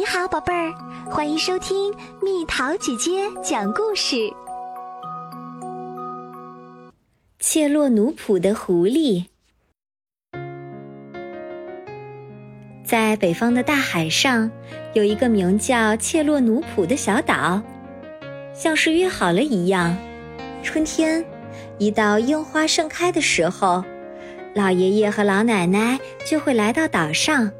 [0.00, 0.72] 你好，宝贝儿，
[1.10, 4.16] 欢迎收听蜜桃姐姐讲故事。
[7.38, 9.26] 切洛努普的狐狸，
[12.82, 14.50] 在北方的大海上，
[14.94, 17.60] 有一个名叫切洛努普的小岛，
[18.54, 19.94] 像是约好了一样，
[20.62, 21.22] 春天
[21.76, 23.84] 一到樱花盛开的时候，
[24.54, 27.52] 老爷爷和老奶奶就会来到岛上。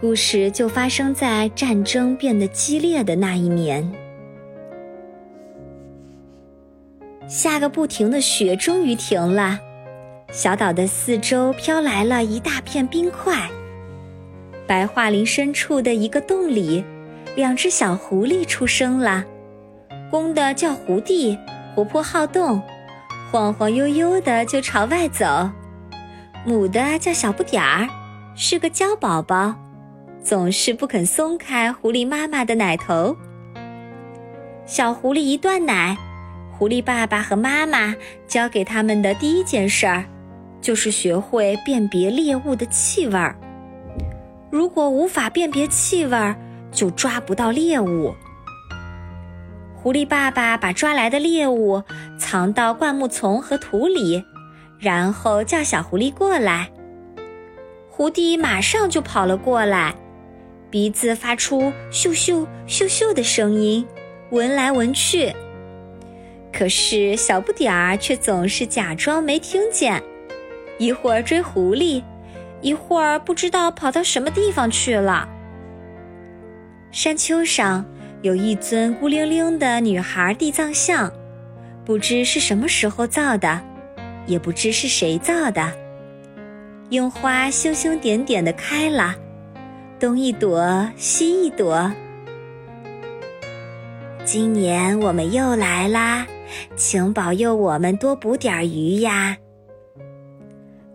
[0.00, 3.86] 故事就发生在战争变得激烈的那一年。
[7.28, 9.60] 下个不停的雪终于停了，
[10.32, 13.46] 小岛的四周飘来了一大片冰块。
[14.66, 16.82] 白桦林深处的一个洞里，
[17.36, 19.22] 两只小狐狸出生了。
[20.10, 21.38] 公的叫狐弟，
[21.74, 22.62] 活泼好动，
[23.30, 25.50] 晃晃悠悠的就朝外走；
[26.46, 27.86] 母的叫小不点儿，
[28.34, 29.54] 是个娇宝宝。
[30.22, 33.16] 总是不肯松开狐狸妈妈的奶头。
[34.66, 35.96] 小狐狸一断奶，
[36.52, 37.94] 狐狸爸爸和妈妈
[38.26, 40.04] 教给他们的第一件事儿，
[40.60, 43.34] 就是学会辨别猎物的气味儿。
[44.50, 46.36] 如果无法辨别气味儿，
[46.70, 48.14] 就抓不到猎物。
[49.74, 51.82] 狐狸爸爸把抓来的猎物
[52.18, 54.22] 藏到灌木丛和土里，
[54.78, 56.70] 然后叫小狐狸过来。
[57.88, 59.94] 狐狸马上就跑了过来。
[60.70, 63.84] 鼻子发出咻咻咻咻的声音，
[64.30, 65.34] 闻来闻去。
[66.52, 70.00] 可是小不点儿却总是假装没听见，
[70.78, 72.02] 一会儿追狐狸，
[72.60, 75.28] 一会儿不知道跑到什么地方去了。
[76.92, 77.84] 山丘上
[78.22, 81.12] 有一尊孤零零的女孩地藏像，
[81.84, 83.60] 不知是什么时候造的，
[84.26, 85.72] 也不知是谁造的。
[86.90, 89.16] 樱花星星点点的开了。
[90.00, 91.92] 东一朵，西一朵。
[94.24, 96.26] 今年我们又来啦，
[96.74, 99.36] 请保佑我们多捕点鱼呀！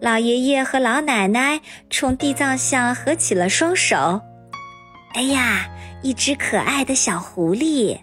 [0.00, 4.22] 老爷爷和老奶奶冲地藏像合起了双手。
[5.12, 5.68] 哎呀，
[6.02, 7.98] 一只可爱的小狐狸！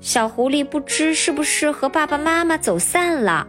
[0.00, 3.46] 小狐狸不知是不是和爸爸妈妈走散了，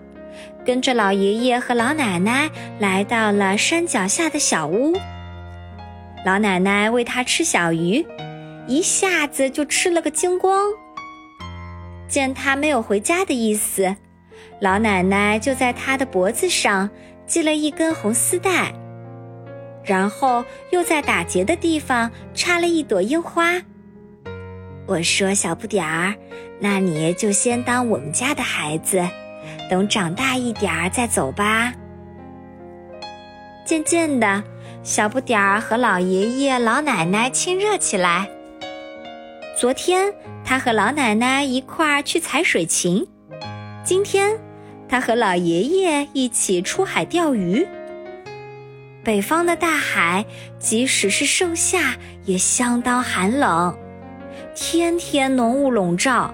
[0.64, 4.96] 跟着老爷爷和老奶奶来到了山脚下的小屋。
[6.26, 8.06] 老奶奶喂它吃小鱼，
[8.68, 10.72] 一下子就吃了个精光。
[12.08, 13.96] 见它没有回家的意思，
[14.60, 16.90] 老奶奶就在它的脖子上
[17.26, 18.74] 系了一根红丝带，
[19.84, 23.62] 然后又在打结的地方插了一朵樱花。
[24.86, 26.16] 我说：“小不点儿，
[26.60, 29.06] 那你就先当我们家的孩子，
[29.70, 31.74] 等长大一点儿再走吧。”
[33.66, 34.44] 渐渐的。
[34.88, 38.26] 小不点儿和老爷爷、老奶奶亲热起来。
[39.60, 40.14] 昨天
[40.46, 43.06] 他和老奶奶一块儿去采水芹，
[43.84, 44.40] 今天
[44.88, 47.68] 他和老爷爷一起出海钓鱼。
[49.04, 50.26] 北方的大海，
[50.58, 53.78] 即使是盛夏也相当寒冷，
[54.56, 56.34] 天天浓雾笼罩，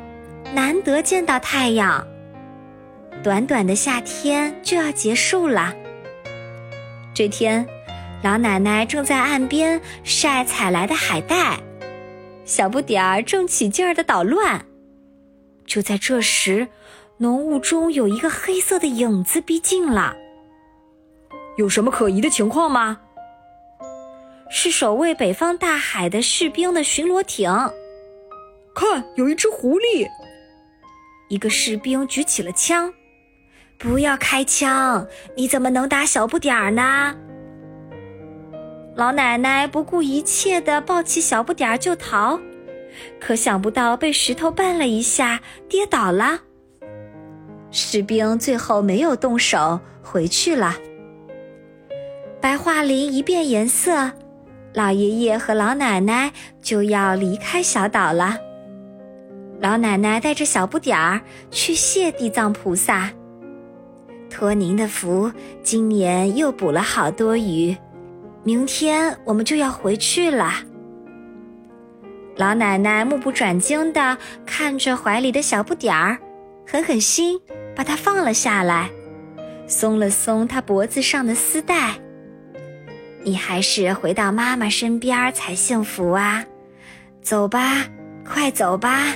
[0.53, 2.05] 难得见到太阳。
[3.23, 5.73] 短短的夏天就要结束了。
[7.15, 7.67] 这天。
[8.23, 11.59] 老奶奶正在岸边晒采来的海带，
[12.45, 14.65] 小不点儿正起劲儿的捣乱。
[15.65, 16.69] 就在这时，
[17.17, 20.15] 浓雾中有一个黑色的影子逼近了。
[21.57, 22.97] 有什么可疑的情况吗？
[24.49, 27.51] 是守卫北方大海的士兵的巡逻艇。
[28.73, 30.07] 看，有一只狐狸。
[31.27, 32.93] 一个士兵举起了枪。
[33.77, 35.05] 不要开枪！
[35.35, 37.13] 你怎么能打小不点儿呢？
[38.95, 42.39] 老奶奶不顾一切地抱起小不点儿就逃，
[43.19, 46.39] 可想不到被石头绊了一下，跌倒了。
[47.71, 50.75] 士兵最后没有动手，回去了。
[52.39, 54.11] 白桦林一变颜色，
[54.73, 56.31] 老爷爷和老奶奶
[56.61, 58.37] 就要离开小岛了。
[59.59, 61.19] 老奶奶带着小不点儿
[61.49, 63.09] 去谢地藏菩萨，
[64.29, 65.31] 托您的福，
[65.63, 67.75] 今年又捕了好多鱼。
[68.43, 70.53] 明天我们就要回去了。
[72.35, 76.17] 老奶奶目不转睛地看着怀里的小不点儿，
[76.67, 77.39] 狠狠心
[77.75, 78.89] 把它放了下来，
[79.67, 81.95] 松了松它脖子上的丝带。
[83.23, 86.43] 你还是回到妈妈身边才幸福啊！
[87.21, 87.85] 走吧，
[88.27, 89.13] 快走吧。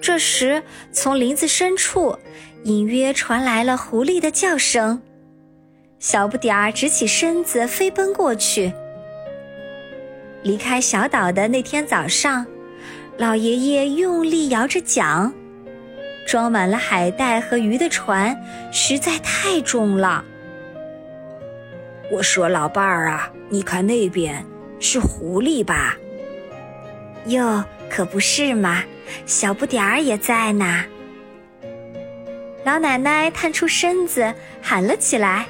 [0.00, 0.62] 这时，
[0.92, 2.16] 从林子深处
[2.64, 5.02] 隐约传来了狐狸的叫声。
[6.02, 8.72] 小不点儿直起身子飞奔过去，
[10.42, 12.44] 离开小岛的那天早上，
[13.16, 15.32] 老爷爷用力摇着桨，
[16.26, 18.36] 装满了海带和鱼的船
[18.72, 20.24] 实在太重了。
[22.10, 24.44] 我说：“老伴儿啊，你看那边
[24.80, 25.96] 是狐狸吧？”
[27.26, 28.82] 哟，可不是嘛，
[29.24, 30.84] 小不点儿也在呢。
[32.64, 35.46] 老奶奶探出身子喊了起来：“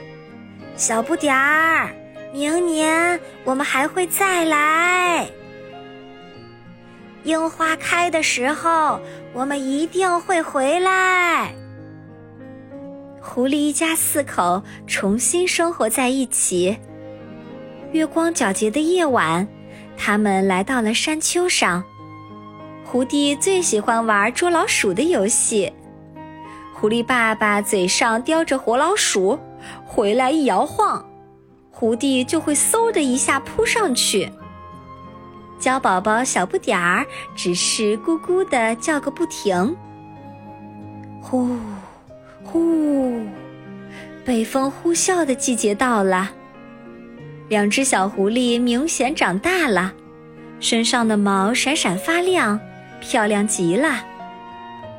[0.76, 1.90] 小不点儿，
[2.32, 5.26] 明年我们还会再来。
[7.24, 9.00] 樱花开的时候，
[9.32, 11.54] 我们一定会回来。”
[13.22, 16.76] 狐狸一家四口重新生活在一起。
[17.92, 19.46] 月光皎洁的夜晚，
[19.96, 21.84] 他们来到了山丘上。
[22.84, 25.72] 狐狸最喜欢玩捉老鼠的游戏。
[26.74, 29.38] 狐狸爸爸嘴上叼着活老鼠，
[29.84, 31.04] 回来一摇晃，
[31.70, 34.30] 胡弟就会嗖的一下扑上去。
[35.58, 37.06] 娇宝宝小不点儿
[37.36, 39.76] 只是咕咕的叫个不停。
[41.20, 41.56] 呼。
[42.44, 43.20] 呼，
[44.24, 46.30] 北风呼啸的季节到了。
[47.48, 49.92] 两只小狐狸明显长大了，
[50.58, 52.58] 身上的毛闪闪发亮，
[53.00, 54.04] 漂亮极了。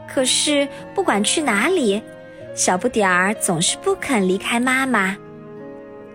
[0.08, 2.02] 可是不管去哪里，
[2.56, 5.18] 小不点儿总是不肯离开妈妈。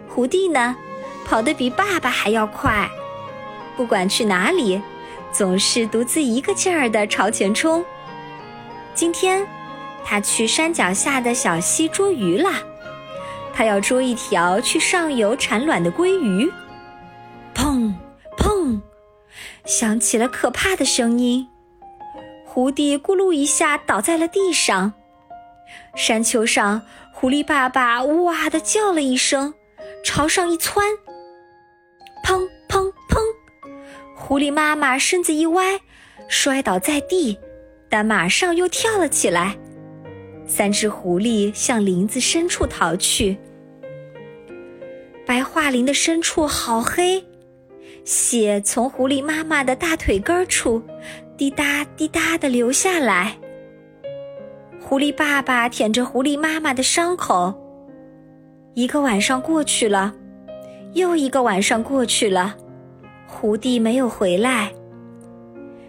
[0.09, 0.77] 狐狸呢，
[1.25, 2.89] 跑得比爸爸还要快，
[3.77, 4.81] 不管去哪里，
[5.33, 7.85] 总是独自一个劲儿的朝前冲。
[8.95, 9.47] 今天。
[10.11, 12.63] 他去山脚下的小溪捉鱼啦，
[13.53, 16.51] 他要捉一条去上游产卵的鲑鱼。
[17.55, 17.93] 砰
[18.39, 18.81] 砰，
[19.67, 21.47] 响起了可怕的声音，
[22.47, 24.95] 狐狸咕噜一下倒在了地上。
[25.99, 26.81] 山丘上，
[27.13, 29.53] 狐狸爸爸哇的叫了一声，
[30.05, 30.87] 朝上一窜。
[32.25, 33.19] 砰砰砰，
[34.15, 35.81] 狐狸妈妈身子一歪，
[36.29, 37.37] 摔倒在地，
[37.89, 39.59] 但马上又跳了起来。
[40.47, 43.37] 三只狐狸向林子深处逃去。
[45.27, 47.27] 白桦林的深处好黑，
[48.05, 50.81] 血从狐狸妈妈的大腿根处
[51.37, 53.37] 滴答滴答的流下来。
[54.89, 57.53] 狐狸爸爸舔着狐狸妈妈的伤口。
[58.73, 60.15] 一个晚上过去了，
[60.95, 62.57] 又一个晚上过去了，
[63.27, 64.73] 狐狸没有回来。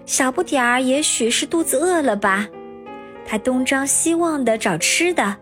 [0.06, 2.46] 小不点儿也许是肚子饿了吧。
[3.26, 5.34] 他东张西望的找吃的，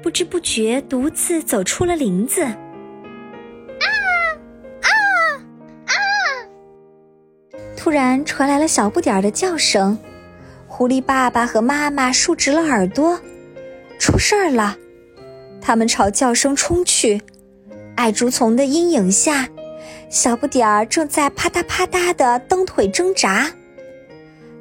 [0.00, 2.44] 不知不觉独自走出了林子。
[2.44, 2.54] 啊
[4.82, 4.88] 啊
[5.86, 5.92] 啊！
[7.76, 9.98] 突然传来了小不点儿的叫声，
[10.78, 13.18] 狐狸爸爸和妈妈竖直了耳朵，
[13.98, 14.76] 出事儿了！
[15.60, 17.20] 他们朝叫声冲去，
[17.96, 19.48] 矮竹丛的阴影下，
[20.08, 23.50] 小不点儿正在啪嗒啪嗒的蹬腿挣扎。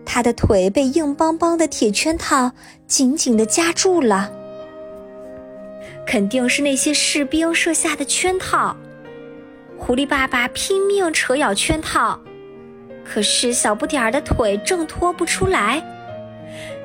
[0.08, 2.52] 他的腿被硬邦邦的铁圈套
[2.88, 4.31] 紧紧地夹住了，
[6.04, 8.75] 肯定是那些士兵设下的圈套。
[9.78, 12.19] 狐狸爸爸拼命扯咬圈套，
[13.06, 15.80] 可是小不点儿的腿挣脱不出来，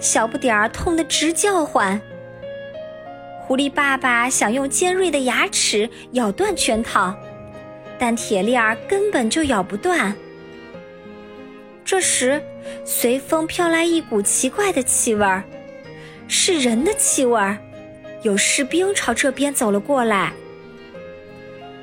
[0.02, 1.98] 小不点儿痛得直叫唤。
[3.40, 7.14] 狐狸爸爸想用尖锐的牙齿咬断圈套，
[7.98, 10.14] 但铁链儿根本就咬不断。
[11.84, 12.42] 这时，
[12.84, 15.44] 随风飘来一股奇怪的气味儿，
[16.26, 17.56] 是人的气味儿。
[18.22, 20.32] 有士兵朝这边走了过来。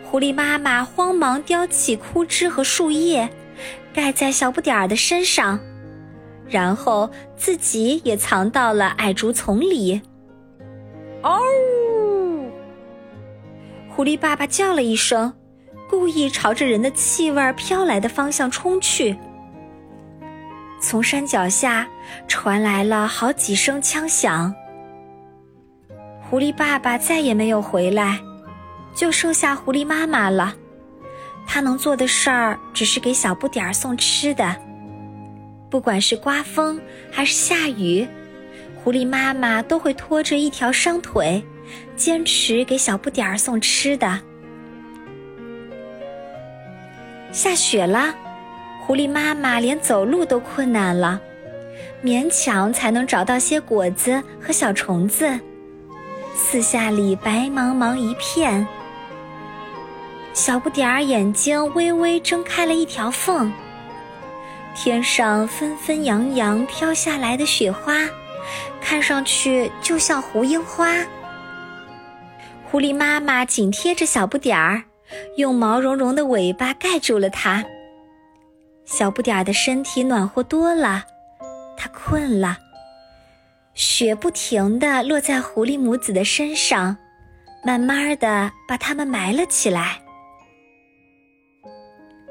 [0.03, 3.29] 狐狸妈妈慌忙叼起枯枝和树叶，
[3.93, 5.59] 盖在小不点儿的身上，
[6.49, 10.01] 然后自己也藏到了矮竹丛里。
[11.21, 11.39] 嗷！
[13.89, 15.33] 狐狸爸爸叫了一声，
[15.89, 19.17] 故意朝着人的气味飘来的方向冲去。
[20.81, 21.85] 从山脚下
[22.27, 24.53] 传来了好几声枪响。
[26.21, 28.19] 狐狸爸爸再也没有回来，
[28.93, 30.55] 就剩下狐狸妈妈了。
[31.45, 34.55] 他能做的事儿只是给小不点儿送吃的。
[35.69, 38.07] 不管是刮风还是下雨，
[38.75, 41.43] 狐狸妈妈都会拖着一条伤腿，
[41.95, 44.19] 坚持给小不点儿送吃的。
[47.31, 48.15] 下雪了。
[48.81, 51.21] 狐狸妈妈连走路都困难了，
[52.03, 55.39] 勉强才能找到些果子和小虫子。
[56.33, 58.65] 四下里白茫茫一片，
[60.33, 63.53] 小不点儿眼睛微微睁开了一条缝。
[64.81, 67.95] 天上纷纷扬扬飘下来的雪花，
[68.79, 71.05] 看上去就像胡樱花。
[72.63, 74.85] 狐狸妈妈紧贴着小不点儿，
[75.35, 77.61] 用毛茸茸的尾巴盖住了它。
[78.85, 81.03] 小不点儿的身体暖和多了，
[81.75, 82.57] 它困了。
[83.73, 86.95] 雪不停地落在狐狸母子的身上，
[87.65, 89.99] 慢慢的把它们埋了起来。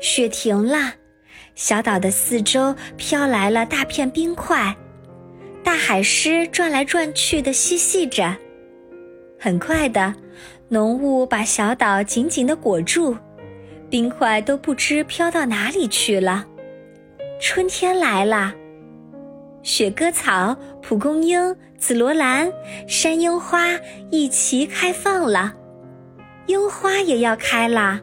[0.01, 0.95] 雪停了，
[1.59, 4.77] 小岛的四周飘来了大片冰块，
[5.65, 8.37] 大海狮转来转去的嬉戏着。
[9.41, 10.15] 很快的，
[10.69, 13.17] 浓雾把小岛紧紧的裹住，
[13.91, 16.47] 冰块都不知飘到哪里去了。
[17.41, 18.55] 春天来了，
[19.65, 22.53] 雪鸽草、蒲公英、紫罗兰、
[22.87, 23.67] 山樱花
[24.13, 25.55] 一齐开放了，
[26.47, 28.01] 樱花也要开啦。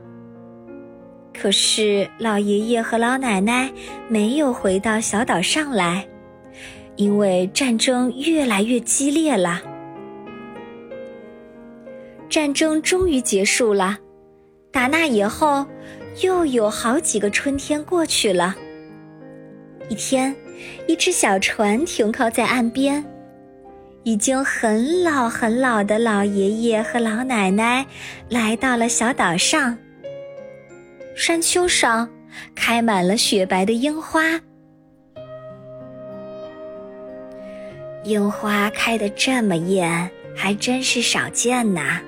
[1.40, 3.72] 可是老爷爷和老奶奶
[4.08, 6.08] 没有回到小岛上来，
[6.96, 9.62] 因为战争越来越激烈了。
[12.30, 13.98] 战争终于结束了，
[14.72, 15.66] 打那以后，
[16.24, 18.56] 又有好几个春天过去了。
[19.88, 20.36] 一天，
[20.88, 23.06] 一只小船停靠在岸边，
[24.04, 27.86] 已经很老很老的老爷爷和老奶奶
[28.30, 29.78] 来到了小岛上。
[31.16, 32.08] 山丘上
[32.54, 34.22] 开满了雪白的樱花，
[38.04, 42.02] 樱花开得这么艳，还真是少见呐。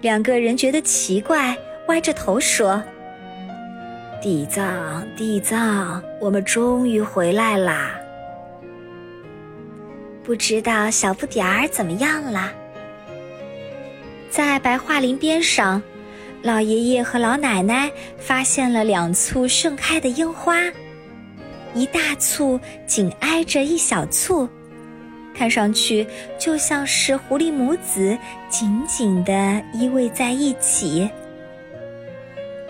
[0.00, 1.54] 两个人觉得奇怪，
[1.88, 2.82] 歪着头说
[4.22, 8.00] ：“地藏，地藏，我们终于回来啦！
[10.24, 12.50] 不知道小不点儿怎么样了？”
[14.30, 15.82] 在白桦林边上，
[16.46, 20.54] 老爷爷和老奶奶发现了两簇盛开的樱花，
[21.74, 24.48] 一大簇紧挨着一小簇。
[25.34, 26.06] 看上去
[26.38, 28.16] 就像是狐狸母子
[28.48, 31.10] 紧紧地依偎在一起。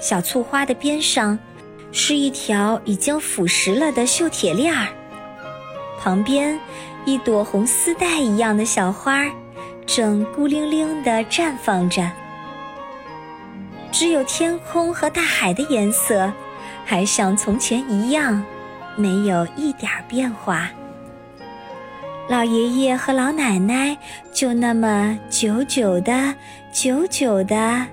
[0.01, 1.39] 小簇花的边上
[1.93, 4.89] 是一条已经腐蚀了的锈铁链儿，
[6.01, 6.59] 旁边
[7.05, 9.31] 一朵红丝带一样的小花
[9.85, 12.11] 正孤零零地绽放着。
[13.91, 16.33] 只有天空和大海的颜色
[16.85, 18.45] 还像从前一样，
[18.95, 20.69] 没有一点变化。
[22.29, 23.97] 老爷爷和老奶奶
[24.33, 26.35] 就那么久久的、
[26.73, 27.87] 久久的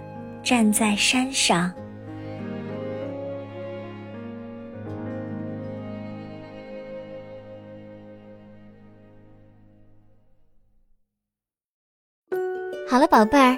[0.44, 1.72] 站在山上。
[12.90, 13.58] 好了，宝贝儿，